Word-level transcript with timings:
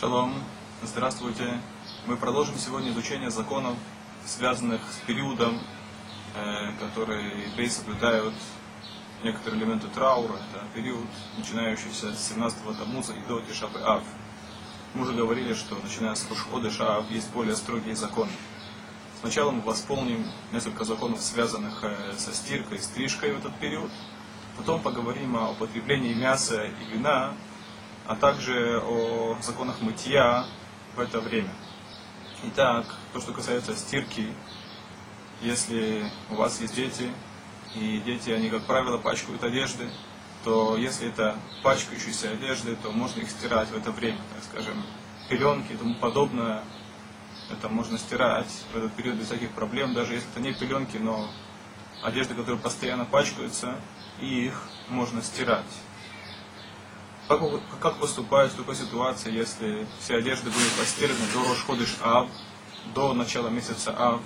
Шалом, 0.00 0.32
здравствуйте. 0.82 1.60
Мы 2.06 2.16
продолжим 2.16 2.56
сегодня 2.56 2.88
изучение 2.88 3.30
законов, 3.30 3.74
связанных 4.24 4.80
с 4.90 5.06
периодом, 5.06 5.60
э, 6.34 6.72
который 6.80 7.50
евреи 7.50 7.68
соблюдают 7.68 8.32
некоторые 9.22 9.60
элементы 9.60 9.88
траура. 9.88 10.32
Это 10.32 10.64
период, 10.74 11.04
начинающийся 11.36 12.14
с 12.14 12.32
17-го 12.32 12.72
Тамуза 12.72 13.12
и 13.12 13.20
до 13.28 13.42
Тишабы 13.42 13.78
Ав. 13.82 14.02
Мы 14.94 15.02
уже 15.02 15.12
говорили, 15.12 15.52
что 15.52 15.74
начиная 15.74 16.14
с 16.14 16.26
Рушхода 16.30 16.70
Шаав 16.70 17.10
есть 17.10 17.30
более 17.32 17.54
строгие 17.54 17.94
законы. 17.94 18.32
Сначала 19.20 19.50
мы 19.50 19.60
восполним 19.60 20.24
несколько 20.50 20.84
законов, 20.86 21.20
связанных 21.20 21.84
э, 21.84 22.14
со 22.16 22.32
стиркой, 22.32 22.78
стрижкой 22.78 23.34
в 23.34 23.40
этот 23.40 23.54
период. 23.56 23.90
Потом 24.56 24.80
поговорим 24.80 25.36
о 25.36 25.50
употреблении 25.50 26.14
мяса 26.14 26.64
и 26.64 26.84
вина 26.90 27.34
а 28.10 28.16
также 28.16 28.82
о 28.84 29.36
законах 29.40 29.80
мытья 29.82 30.44
в 30.96 31.00
это 31.00 31.20
время. 31.20 31.52
Итак, 32.42 32.84
то, 33.12 33.20
что 33.20 33.32
касается 33.32 33.76
стирки, 33.76 34.26
если 35.40 36.10
у 36.28 36.34
вас 36.34 36.60
есть 36.60 36.74
дети, 36.74 37.08
и 37.76 38.02
дети, 38.04 38.30
они, 38.30 38.50
как 38.50 38.64
правило, 38.64 38.98
пачкают 38.98 39.44
одежды, 39.44 39.88
то 40.42 40.76
если 40.76 41.06
это 41.06 41.36
пачкающиеся 41.62 42.32
одежды, 42.32 42.74
то 42.82 42.90
можно 42.90 43.20
их 43.20 43.30
стирать 43.30 43.68
в 43.68 43.76
это 43.76 43.92
время, 43.92 44.18
так 44.34 44.42
скажем, 44.42 44.84
пеленки 45.28 45.74
и 45.74 45.76
тому 45.76 45.94
подобное, 45.94 46.64
это 47.48 47.68
можно 47.68 47.96
стирать 47.96 48.50
в 48.72 48.76
этот 48.76 48.92
период 48.94 49.18
без 49.18 49.26
всяких 49.26 49.52
проблем, 49.52 49.94
даже 49.94 50.14
если 50.14 50.28
это 50.30 50.40
не 50.40 50.52
пеленки, 50.52 50.96
но 50.96 51.30
одежды, 52.02 52.34
которые 52.34 52.58
постоянно 52.58 53.04
пачкаются, 53.04 53.76
и 54.20 54.46
их 54.46 54.64
можно 54.88 55.22
стирать. 55.22 55.62
Как, 57.30 57.40
как 57.78 57.94
поступать 57.98 58.50
в 58.50 58.56
такой 58.56 58.74
ситуации, 58.74 59.32
если 59.32 59.86
все 60.00 60.16
одежды 60.16 60.50
были 60.50 60.68
постираны 60.76 61.20
до 61.32 61.48
Рошходыш 61.48 61.96
Ав, 62.02 62.28
до 62.92 63.14
начала 63.14 63.46
месяца 63.46 63.94
Ав, 63.96 64.20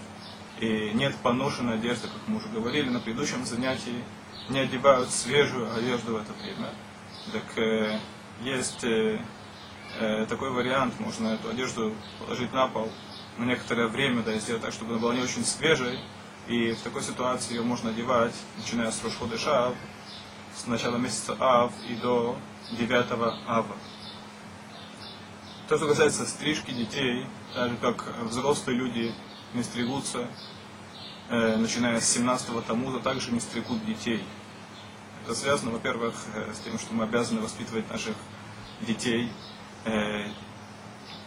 и 0.59 0.91
нет 0.95 1.15
поношенной 1.17 1.75
одежды, 1.75 2.09
как 2.09 2.27
мы 2.29 2.39
уже 2.39 2.49
говорили 2.49 2.89
на 2.89 3.01
предыдущем 3.01 3.45
занятии, 3.45 4.03
не 4.49 4.61
одевают 4.61 5.11
свежую 5.11 5.71
одежду 5.77 6.15
в 6.15 6.17
это 6.17 6.33
время. 6.33 6.71
Так 7.31 7.59
э, 7.59 7.99
есть 8.41 8.83
э, 8.85 9.21
э, 10.01 10.25
такой 10.25 10.49
вариант, 10.49 10.99
можно 10.99 11.29
эту 11.29 11.51
одежду 11.51 11.93
положить 12.19 12.55
на 12.55 12.69
пол 12.69 12.91
на 13.37 13.45
некоторое 13.45 13.89
время, 13.89 14.23
да, 14.23 14.33
сделать 14.39 14.63
так, 14.63 14.73
чтобы 14.73 14.93
она 14.93 15.01
была 15.03 15.15
не 15.15 15.21
очень 15.21 15.45
свежей, 15.45 15.99
и 16.49 16.73
в 16.73 16.81
такой 16.81 17.03
ситуации 17.03 17.57
ее 17.57 17.63
можно 17.65 17.91
одевать, 17.91 18.35
начиная 18.57 18.91
с 18.91 19.05
Рошходыша 19.05 19.67
Ав, 19.67 19.75
с 20.57 20.67
начала 20.67 20.97
месяца 20.97 21.37
Ав 21.39 21.71
и 21.87 21.97
до 21.97 22.39
9 22.73 23.07
ава. 23.47 23.77
То, 25.69 25.77
что 25.77 25.89
касается 25.89 26.27
стрижки 26.27 26.71
детей, 26.73 27.27
так 27.55 27.71
же 27.71 27.77
как 27.77 28.05
взрослые 28.23 28.79
люди 28.79 29.15
не 29.55 29.63
стригутся, 29.63 30.29
э, 31.29 31.57
начиная 31.57 32.01
с 32.01 32.17
17-го 32.17 32.61
Тамуза, 32.63 33.01
также 33.01 33.31
не 33.33 33.41
стригут 33.41 33.85
детей. 33.85 34.23
Это 35.25 35.35
связано, 35.35 35.71
во-первых, 35.71 36.15
э, 36.35 36.53
с 36.55 36.59
тем, 36.61 36.79
что 36.79 36.95
мы 36.95 37.05
обязаны 37.05 37.41
воспитывать 37.41 37.91
наших 37.91 38.15
детей 38.81 39.31
э, 39.85 40.29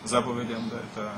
заповедям. 0.04 0.70
Да, 0.70 0.78
это, 0.78 1.12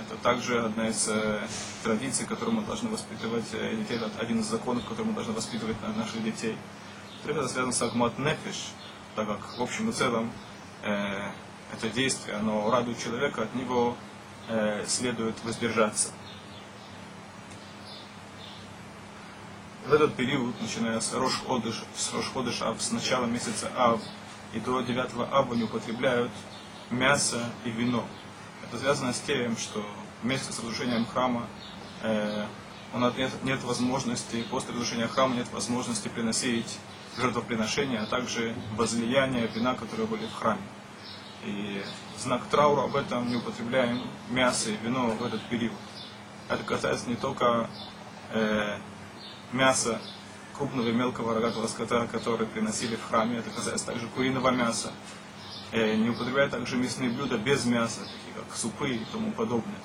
это 0.00 0.16
также 0.22 0.60
одна 0.64 0.88
из 0.88 1.06
э, 1.08 1.46
традиций, 1.82 2.26
которую 2.26 2.56
мы 2.56 2.62
должны 2.62 2.88
воспитывать 2.88 3.46
э, 3.52 3.76
детей. 3.76 3.96
Это 3.96 4.10
один 4.18 4.40
из 4.40 4.46
законов, 4.46 4.84
который 4.86 5.06
мы 5.06 5.14
должны 5.14 5.34
воспитывать 5.34 5.80
на 5.82 5.92
наших 5.92 6.22
детей. 6.24 6.56
Это 7.24 7.46
связано 7.48 7.72
с 7.72 7.82
Агмат 7.82 8.18
Нефиш, 8.18 8.72
так 9.16 9.26
как 9.26 9.58
в 9.58 9.62
общем 9.62 9.88
и 9.88 9.92
целом 9.92 10.30
э, 10.82 11.30
это 11.72 11.88
действие, 11.88 12.36
оно 12.36 12.70
радует 12.70 13.02
человека, 13.02 13.42
от 13.42 13.54
него 13.54 13.96
э, 14.48 14.84
следует 14.86 15.34
воздержаться. 15.42 16.10
В 19.86 19.92
этот 19.92 20.14
период, 20.14 20.60
начиная 20.60 21.00
с 21.00 21.12
Рош 21.14 21.40
Ходыш, 21.46 21.82
с 21.96 22.12
Рош 22.12 22.26
Ходыш 22.32 22.60
Ав, 22.60 22.80
с 22.80 22.92
начала 22.92 23.24
месяца 23.24 23.70
Ав 23.76 24.00
и 24.52 24.60
до 24.60 24.80
9 24.80 25.10
Ава 25.32 25.54
не 25.54 25.64
употребляют 25.64 26.32
мясо 26.90 27.42
и 27.64 27.70
вино. 27.70 28.04
Это 28.64 28.78
связано 28.78 29.12
с 29.12 29.20
тем, 29.20 29.56
что 29.56 29.84
вместе 30.22 30.52
с 30.52 30.58
разрушением 30.58 31.06
храма 31.06 31.46
э, 32.02 32.44
у 32.92 32.98
нас 32.98 33.16
нет, 33.16 33.30
нет 33.44 33.62
возможности, 33.62 34.42
после 34.50 34.72
разрушения 34.72 35.08
храма 35.08 35.36
нет 35.36 35.50
возможности 35.52 36.08
приносить 36.08 36.78
жертвоприношения, 37.18 38.02
а 38.02 38.06
также 38.06 38.54
возлияния 38.76 39.46
вина, 39.46 39.74
которые 39.74 40.06
были 40.06 40.26
в 40.26 40.34
храме. 40.34 40.60
И 41.44 41.82
знак 42.18 42.42
траура 42.50 42.84
об 42.84 42.96
этом 42.96 43.28
не 43.28 43.36
употребляем 43.36 44.02
мясо 44.30 44.70
и 44.70 44.76
вино 44.76 45.08
в 45.08 45.24
этот 45.24 45.40
период. 45.48 45.74
Это 46.48 46.62
касается 46.64 47.08
не 47.08 47.16
только 47.16 47.68
э, 48.32 48.78
мяса 49.52 50.00
крупного 50.56 50.88
и 50.88 50.92
мелкого 50.92 51.34
рогатого 51.34 51.66
скота, 51.66 52.06
которые 52.06 52.48
приносили 52.48 52.96
в 52.96 53.04
храме, 53.04 53.38
это 53.38 53.50
касается 53.50 53.86
также 53.86 54.06
куриного 54.08 54.50
мяса. 54.50 54.92
Э, 55.72 55.94
не 55.94 56.10
употребляют 56.10 56.52
также 56.52 56.76
мясные 56.76 57.10
блюда 57.10 57.38
без 57.38 57.64
мяса, 57.64 58.00
такие 58.00 58.34
как 58.34 58.56
супы 58.56 58.90
и 58.90 59.04
тому 59.12 59.32
подобное. 59.32 59.78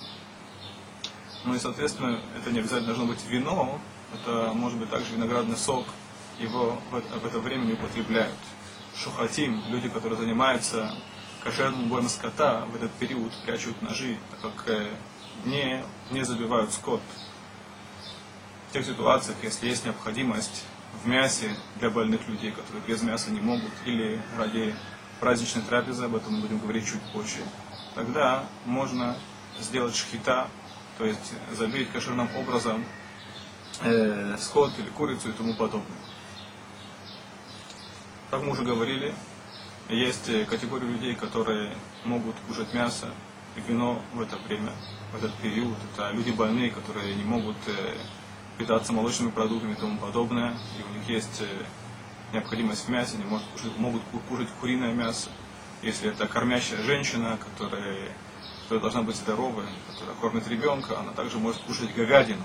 Ну 1.43 1.55
и, 1.55 1.59
соответственно, 1.59 2.19
это 2.37 2.51
не 2.51 2.59
обязательно 2.59 2.93
должно 2.93 3.05
быть 3.05 3.25
вино, 3.27 3.79
это 4.13 4.51
может 4.53 4.77
быть 4.77 4.89
также 4.89 5.13
виноградный 5.13 5.57
сок– 5.57 5.85
его 6.39 6.79
в 6.91 7.25
это, 7.25 7.39
время 7.39 7.65
не 7.65 7.73
употребляют. 7.73 8.35
Шухатим, 8.95 9.61
люди, 9.69 9.89
которые 9.89 10.17
занимаются 10.17 10.93
кошерным 11.43 11.87
боем 11.87 12.09
скота, 12.09 12.65
в 12.65 12.75
этот 12.75 12.91
период 12.93 13.31
прячут 13.45 13.81
ножи, 13.81 14.17
так 14.29 14.41
как 14.41 14.69
э, 14.69 14.89
не, 15.45 15.83
не 16.11 16.23
забивают 16.23 16.71
скот. 16.73 17.01
В 18.69 18.73
тех 18.73 18.85
ситуациях, 18.85 19.37
если 19.43 19.67
есть 19.67 19.85
необходимость 19.85 20.65
в 21.03 21.07
мясе 21.07 21.55
для 21.77 21.89
больных 21.89 22.27
людей, 22.27 22.51
которые 22.51 22.83
без 22.85 23.01
мяса 23.01 23.31
не 23.31 23.41
могут, 23.41 23.71
или 23.85 24.21
ради 24.37 24.75
праздничной 25.19 25.63
трапезы, 25.63 26.05
об 26.05 26.15
этом 26.15 26.35
мы 26.35 26.41
будем 26.41 26.59
говорить 26.59 26.87
чуть 26.87 27.01
позже, 27.13 27.39
тогда 27.95 28.45
можно 28.65 29.17
сделать 29.59 29.95
шхита, 29.95 30.47
то 30.97 31.05
есть 31.05 31.33
забить 31.53 31.91
кошерным 31.91 32.29
образом 32.35 32.85
э, 33.83 34.35
скот 34.39 34.71
или 34.79 34.89
курицу 34.89 35.29
и 35.29 35.33
тому 35.33 35.53
подобное. 35.55 35.97
Как 38.29 38.43
мы 38.43 38.51
уже 38.51 38.63
говорили, 38.63 39.13
есть 39.89 40.29
э, 40.29 40.45
категория 40.45 40.87
людей, 40.87 41.15
которые 41.15 41.75
могут 42.05 42.35
кушать 42.47 42.73
мясо 42.73 43.07
и 43.55 43.61
вино 43.61 44.01
в 44.13 44.21
это 44.21 44.37
время, 44.37 44.71
в 45.11 45.17
этот 45.17 45.33
период. 45.35 45.75
Это 45.93 46.11
люди 46.11 46.31
больные, 46.31 46.71
которые 46.71 47.13
не 47.15 47.23
могут 47.23 47.57
э, 47.67 47.97
питаться 48.57 48.93
молочными 48.93 49.31
продуктами 49.31 49.73
и 49.73 49.75
тому 49.75 49.97
подобное. 49.97 50.53
И 50.79 50.83
у 50.83 50.97
них 50.97 51.09
есть 51.09 51.41
э, 51.41 52.33
необходимость 52.33 52.85
в 52.85 52.89
мясе, 52.89 53.15
они 53.15 53.25
могут 53.25 53.45
кушать, 53.47 53.77
могут 53.77 54.01
кушать 54.29 54.49
куриное 54.59 54.93
мясо. 54.93 55.29
Если 55.81 56.09
это 56.09 56.27
кормящая 56.27 56.81
женщина, 56.83 57.37
которая, 57.37 58.09
которая 58.63 58.81
должна 58.81 59.01
быть 59.01 59.15
здоровой, 59.15 59.65
которая 59.91 60.15
кормит 60.17 60.47
ребенка, 60.47 60.99
она 60.99 61.11
также 61.11 61.39
может 61.39 61.61
кушать 61.63 61.93
говядину. 61.93 62.43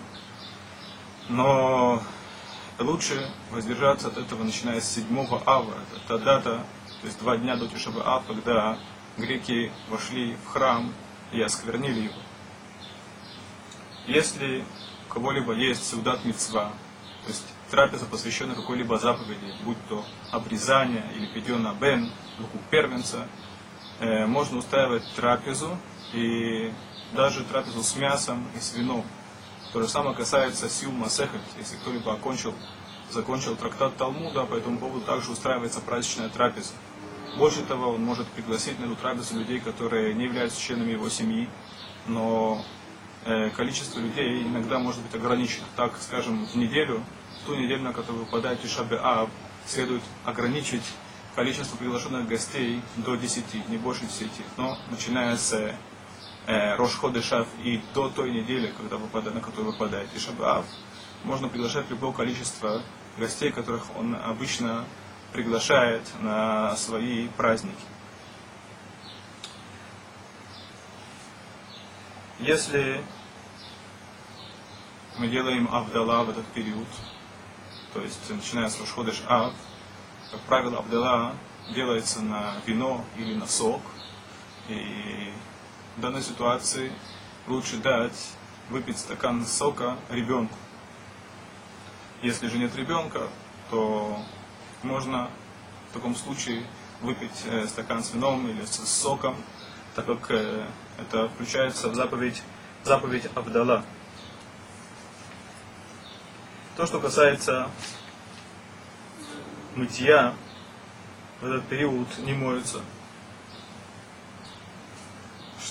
Но 1.29 2.03
лучше 2.79 3.29
воздержаться 3.51 4.09
от 4.09 4.19
этого, 4.19 4.45
начиная 4.45 4.81
с 4.81 4.89
7 4.95 5.07
ава. 5.47 5.75
Это 5.93 6.01
та 6.09 6.19
дата, 6.19 6.67
то 7.01 7.07
есть 7.07 7.19
два 7.19 7.37
дня 7.37 7.57
до 7.57 7.67
Тишаба 7.67 8.17
Ав, 8.17 8.27
когда 8.27 8.79
греки 9.17 9.73
вошли 9.89 10.37
в 10.45 10.49
храм 10.49 10.93
и 11.33 11.41
осквернили 11.41 12.01
его. 12.03 12.15
Если 14.07 14.65
у 15.09 15.13
кого-либо 15.13 15.53
есть 15.53 15.85
саудат 15.85 16.25
мецва, 16.25 16.71
то 17.25 17.29
есть 17.29 17.45
трапеза, 17.71 18.07
посвященная 18.07 18.55
какой-либо 18.55 18.99
заповеди, 18.99 19.53
будь 19.65 19.79
то 19.89 20.05
обрезание 20.31 21.05
или 21.17 21.27
педена 21.27 21.75
бен, 21.81 22.13
руку 22.39 22.59
первенца, 22.71 23.27
э, 23.99 24.27
можно 24.27 24.59
устраивать 24.59 25.03
трапезу 25.17 25.77
и 26.13 26.73
даже 27.15 27.43
трапезу 27.45 27.83
с 27.83 27.97
мясом 27.97 28.47
и 28.57 28.61
с 28.61 28.75
вином. 28.75 29.05
То 29.73 29.83
же 29.83 29.89
самое 29.89 30.17
касается 30.17 30.69
сил 30.69 30.91
Масехет, 30.93 31.41
если 31.59 31.77
кто-либо 31.77 32.13
окончил, 32.13 32.55
закончил 33.11 33.57
трактат 33.57 33.97
Талмуда, 33.97 34.45
по 34.45 34.55
этому 34.55 34.79
поводу 34.79 35.05
также 35.05 35.31
устраивается 35.31 35.81
праздничная 35.81 36.29
трапеза. 36.29 36.73
Больше 37.37 37.63
того, 37.63 37.91
он 37.91 38.03
может 38.03 38.27
пригласить 38.29 38.79
на 38.79 38.87
эту 38.87 38.97
трапезу 38.97 39.39
людей, 39.39 39.61
которые 39.61 40.15
не 40.15 40.25
являются 40.25 40.61
членами 40.61 40.93
его 40.93 41.09
семьи, 41.11 41.49
но 42.07 42.65
э, 43.27 43.51
количество 43.51 44.01
людей 44.01 44.43
иногда 44.43 44.79
может 44.79 45.03
быть 45.03 45.15
ограничено. 45.15 45.67
Так, 45.77 45.93
скажем, 46.01 46.47
в 46.47 46.55
неделю, 46.55 47.03
в 47.43 47.47
ту 47.47 47.55
неделю, 47.55 47.83
на 47.83 47.93
которую 47.93 48.25
выпадает 48.25 48.65
Ишабе 48.65 48.97
Ааб, 48.97 49.29
следует 49.67 50.03
ограничить 50.25 50.85
количество 51.35 51.77
приглашенных 51.77 52.27
гостей 52.27 52.81
до 52.97 53.17
10, 53.17 53.69
не 53.69 53.77
больше 53.77 54.07
10. 54.07 54.31
Но 54.57 54.79
начиная 54.91 55.37
с 55.37 55.75
э, 56.47 56.77
Рошходышав 56.77 57.47
и 57.63 57.81
до 57.95 58.09
той 58.09 58.31
недели, 58.31 58.73
когда 58.77 58.97
выпадает, 58.97 59.35
на 59.35 59.41
которую 59.41 59.73
выпадает 59.73 60.09
Ишабаав, 60.15 60.65
можно 61.25 61.49
приглашать 61.49 61.89
любое 61.91 62.13
количество 62.13 62.83
гостей, 63.19 63.51
которых 63.51 63.85
он 63.97 64.15
обычно 64.15 64.85
приглашает 65.33 66.03
на 66.21 66.77
свои 66.77 67.29
праздники. 67.29 67.75
Если 72.39 73.03
мы 75.19 75.29
делаем 75.29 75.69
Авдала 75.73 76.23
в 76.23 76.31
этот 76.31 76.47
период, 76.49 76.87
то 77.95 78.03
есть 78.03 78.29
начиная 78.29 78.69
с 78.69 78.79
Рошходыш 78.79 79.23
Ав, 79.27 79.55
как 80.31 80.41
правило, 80.41 80.79
Авдала 80.79 81.35
делается 81.75 82.21
на 82.21 82.55
вино 82.67 83.05
или 83.17 83.35
на 83.35 83.47
сок, 83.47 83.81
и 84.69 85.33
в 85.97 86.01
данной 86.01 86.23
ситуации 86.23 86.93
лучше 87.47 87.79
дать 87.79 88.33
выпить 88.69 88.99
стакан 88.99 89.47
сока 89.47 89.97
ребенку. 90.11 90.55
Если 92.23 92.49
же 92.49 92.59
нет 92.59 92.75
ребенка, 92.77 93.29
то 93.71 94.19
можно 94.83 95.31
в 95.91 95.95
таком 95.95 96.15
случае 96.15 96.63
выпить 97.01 97.45
э, 97.47 97.67
стакан 97.67 98.03
с 98.03 98.13
вином 98.13 98.49
или 98.49 98.65
с 98.65 98.77
соком, 98.89 99.37
так 99.95 100.07
как 100.07 100.31
э, 100.31 100.67
это 100.99 101.29
включается 101.29 101.89
в 101.89 101.95
заповедь, 101.95 102.43
заповедь 102.85 103.29
Абдала. 103.35 103.85
То, 106.77 106.85
что 106.87 107.01
касается 107.01 107.71
мытья, 109.75 110.35
в 111.41 111.47
этот 111.47 111.67
период 111.69 112.09
не 112.19 112.35
моются. 112.35 112.81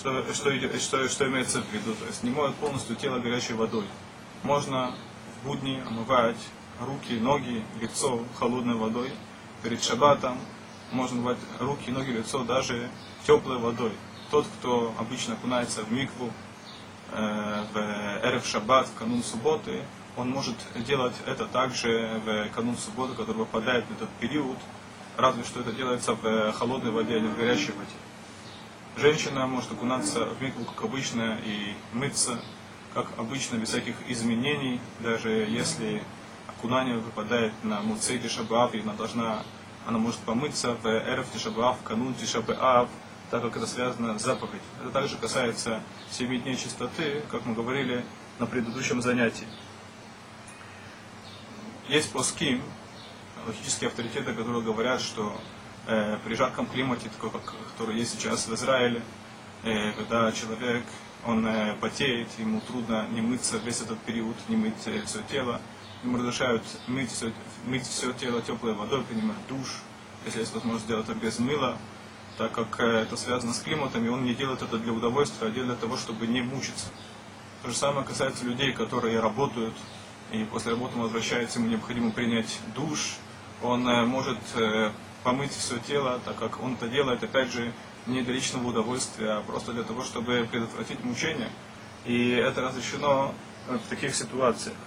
Что, 0.06 0.24
что, 0.36 0.80
что, 0.80 1.10
что 1.10 1.28
имеется 1.28 1.63
в 1.63 1.74
виду? 1.74 1.96
То 1.96 2.06
есть 2.06 2.22
не 2.22 2.30
моют 2.30 2.56
полностью 2.57 2.96
тело 2.96 3.18
горячей 3.18 3.54
водой. 3.54 3.86
Можно 4.44 4.94
в 5.42 5.48
будни 5.48 5.81
омывать 5.84 6.38
руки, 6.80 7.13
ноги, 7.13 7.63
лицо 7.81 8.24
холодной 8.38 8.75
водой. 8.75 9.12
Перед 9.63 9.84
шаббатом 9.84 10.38
можно 10.92 11.22
мывать 11.22 11.40
руки, 11.60 11.90
ноги, 11.90 12.12
лицо 12.12 12.44
даже 12.44 12.88
теплой 13.25 13.57
водой. 13.57 13.94
Тот, 14.30 14.46
кто 14.60 14.94
обычно 15.00 15.34
окунается 15.34 15.81
в 15.81 15.92
микву, 15.92 16.31
э, 17.12 17.63
в 17.74 17.78
эрф 18.24 18.46
шаббат, 18.46 18.88
в 18.88 18.94
канун 18.94 19.24
субботы, 19.24 19.81
он 20.18 20.30
может 20.30 20.56
делать 20.86 21.16
это 21.25 21.46
также 21.46 22.22
в 22.24 22.50
канун 22.54 22.78
субботы, 22.78 23.16
который 23.16 23.38
выпадает 23.38 23.86
в 23.86 23.92
этот 23.94 24.10
период, 24.19 24.57
разве 25.18 25.44
что 25.44 25.62
это 25.62 25.72
делается 25.72 26.13
в 26.13 26.52
холодной 26.52 26.92
воде, 26.92 27.19
не 27.19 27.28
в 27.28 27.36
горячей 27.36 27.72
воде. 27.72 27.96
Женщина 28.97 29.45
может 29.45 29.74
окунаться 29.74 30.24
в 30.24 30.42
микву, 30.42 30.63
как 30.63 30.86
обычно, 30.86 31.38
и 31.44 31.74
мыться, 31.92 32.39
как 32.94 33.07
обычно, 33.18 33.57
без 33.57 33.68
всяких 33.68 33.95
изменений, 34.07 34.80
даже 35.01 35.30
если 35.30 36.01
окунание 36.47 36.97
выпадает 36.97 37.51
на 37.63 37.81
Муцей 37.81 38.19
Тишабаав, 38.19 38.74
и 38.74 38.80
она 38.80 38.94
должна, 38.94 39.44
она 39.86 39.97
может 39.97 40.21
помыться 40.21 40.75
в 40.75 40.86
Эрф 40.88 41.30
Тишабаав, 41.33 41.83
канун 41.83 42.13
Тишабаав, 42.13 42.88
так 43.31 43.42
как 43.42 43.57
это 43.57 43.68
связано 43.68 44.18
с 44.18 44.24
заповедью. 44.24 44.62
Это 44.80 44.92
также 44.92 45.18
касается 45.18 45.83
семи 46.09 46.38
дней 46.38 46.56
чистоты, 46.56 47.21
как 47.30 47.45
мы 47.45 47.53
говорили 47.53 48.06
на 48.39 48.45
предыдущем 48.45 49.01
занятии. 49.01 49.47
Есть 51.89 52.13
плоским, 52.13 52.63
логические 53.45 53.89
авторитеты, 53.89 54.33
которые 54.33 54.63
говорят, 54.63 55.01
что 55.01 55.38
э, 55.88 56.18
при 56.24 56.36
жарком 56.36 56.68
климате, 56.68 57.10
такой, 57.10 57.32
как, 57.32 57.54
который 57.72 57.98
есть 57.98 58.12
сейчас 58.12 58.48
в 58.48 58.54
Израиле, 58.54 59.02
э, 59.64 59.92
когда 59.94 60.32
человек, 60.32 60.84
он 61.26 61.46
э, 61.46 61.76
потеет, 61.80 62.28
ему 62.38 62.62
трудно 62.62 63.08
не 63.12 63.22
мыться 63.22 63.58
весь 63.58 63.82
этот 63.82 64.00
период, 64.00 64.36
не 64.48 64.56
мыть 64.56 64.74
все 64.80 65.22
тело, 65.30 65.62
ему 66.04 66.18
разрешают 66.18 66.64
мыть 66.88 67.12
все, 67.12 67.32
мыть 67.66 67.88
все 67.88 68.14
тело 68.14 68.42
теплой 68.42 68.74
водой, 68.74 69.04
принимать 69.04 69.38
душ, 69.48 69.82
если 70.26 70.40
есть 70.40 70.54
возможность 70.54 70.86
сделать 70.86 71.10
это 71.10 71.18
без 71.18 71.40
мыла, 71.40 71.78
так 72.38 72.52
как 72.52 72.80
это 72.80 73.16
связано 73.16 73.54
с 73.54 73.60
климатом, 73.60 74.06
и 74.06 74.10
он 74.10 74.26
не 74.26 74.36
делает 74.36 74.62
это 74.62 74.78
для 74.78 74.92
удовольствия, 74.92 75.48
а 75.48 75.52
делает 75.52 75.72
для 75.72 75.81
того, 75.88 75.98
чтобы 75.98 76.28
не 76.28 76.42
мучиться. 76.42 76.88
То 77.64 77.70
же 77.70 77.76
самое 77.76 78.06
касается 78.06 78.46
людей, 78.46 78.74
которые 78.74 79.20
работают, 79.20 79.74
и 80.31 80.44
после 80.44 80.72
работы 80.72 80.96
он 80.96 81.04
возвращается, 81.04 81.60
ему 81.60 81.70
необходимо 81.70 82.12
принять 82.12 82.60
душ, 82.76 83.18
он 83.62 83.84
может 84.08 84.40
помыть 85.25 85.51
все 85.51 85.80
тело, 85.80 86.22
так 86.24 86.38
как 86.38 86.62
он 86.63 86.75
это 86.75 86.88
делает, 86.88 87.24
опять 87.24 87.51
же, 87.51 87.74
не 88.06 88.22
для 88.22 88.36
личного 88.36 88.68
удовольствия, 88.68 89.31
а 89.31 89.42
просто 89.42 89.74
для 89.74 89.81
того, 89.81 90.04
чтобы 90.04 90.48
предотвратить 90.50 91.04
мучение. 91.04 91.50
И 92.06 92.30
это 92.30 92.62
разрешено 92.62 93.33
э, 93.68 93.80
в 93.83 93.89
таких 93.89 94.16
ситуациях. 94.16 94.77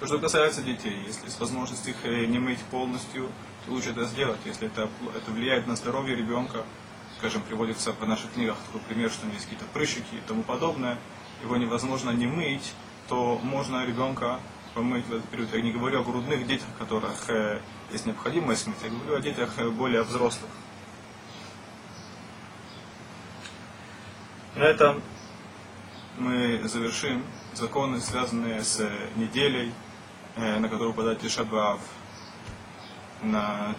То, 0.00 0.06
что 0.06 0.18
касается 0.18 0.62
детей, 0.62 1.04
если 1.06 1.26
есть 1.26 1.38
возможность 1.38 1.86
их 1.86 2.02
не 2.04 2.38
мыть 2.38 2.60
полностью, 2.70 3.28
то 3.66 3.72
лучше 3.72 3.90
это 3.90 4.04
сделать. 4.04 4.40
Если 4.46 4.68
это, 4.68 4.88
это 5.14 5.30
влияет 5.30 5.66
на 5.66 5.76
здоровье 5.76 6.16
ребенка, 6.16 6.64
скажем, 7.18 7.42
приводится 7.42 7.92
в 7.92 8.08
наших 8.08 8.32
книгах 8.32 8.56
такой 8.66 8.80
пример, 8.88 9.10
что 9.10 9.26
есть 9.26 9.44
какие-то 9.44 9.66
прыщики 9.74 10.14
и 10.14 10.20
тому 10.26 10.44
подобное, 10.44 10.96
его 11.42 11.58
невозможно 11.58 12.10
не 12.10 12.26
мыть, 12.26 12.72
то 13.08 13.38
можно 13.42 13.84
ребенка 13.84 14.40
помыть 14.72 15.04
в 15.06 15.12
этот 15.12 15.28
период. 15.28 15.52
Я 15.52 15.60
не 15.60 15.72
говорю 15.72 16.00
о 16.00 16.04
грудных 16.04 16.46
детях, 16.46 16.68
которых 16.78 17.28
э, 17.28 17.60
есть 17.90 18.06
необходимость 18.06 18.68
я 18.82 18.90
говорю 18.90 19.16
о 19.16 19.20
детях 19.20 19.50
э, 19.58 19.68
более 19.68 20.02
взрослых. 20.02 20.50
На 24.54 24.64
этом 24.64 25.02
мы 26.18 26.60
завершим 26.64 27.24
законы, 27.54 28.00
связанные 28.00 28.62
с 28.62 28.88
неделей, 29.16 29.72
э, 30.36 30.58
на 30.58 30.68
которую 30.68 30.94
подать 30.94 31.20
Тишабаав, 31.20 31.80
на 33.22 33.74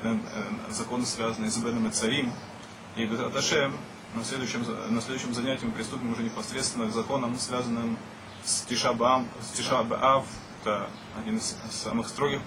законы, 0.70 1.06
связанные 1.06 1.50
с 1.50 1.58
Беном 1.58 1.88
и 1.88 1.92
Царим. 1.92 2.34
И 2.98 3.06
Бетраташем 3.06 3.78
на 4.16 4.24
следующем, 4.24 4.66
на 4.90 5.02
следующем 5.02 5.34
занятии 5.34 5.66
мы 5.66 5.72
приступим 5.72 6.12
уже 6.12 6.24
непосредственно 6.24 6.88
к 6.88 6.92
законам, 6.92 7.38
связанным 7.38 7.98
с 8.44 8.62
Тишабаав, 8.64 9.24
с 9.42 9.58
Тишабаав 9.58 10.26
это 10.62 10.90
один 11.18 11.38
из 11.38 11.56
самых 11.72 12.10
строгих 12.10 12.42